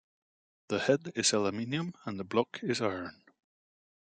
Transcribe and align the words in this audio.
The 0.69 0.79
head 0.79 1.11
is 1.15 1.31
aluminium 1.31 1.93
and 2.05 2.19
the 2.19 2.23
block 2.23 2.61
is 2.63 2.81
iron. 2.81 3.21